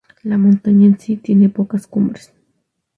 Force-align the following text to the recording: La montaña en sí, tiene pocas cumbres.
La 0.23 0.35
montaña 0.39 0.87
en 0.87 0.99
sí, 0.99 1.15
tiene 1.17 1.49
pocas 1.49 1.85
cumbres. 1.85 2.33